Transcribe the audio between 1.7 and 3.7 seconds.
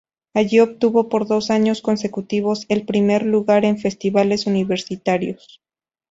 consecutivos el primer lugar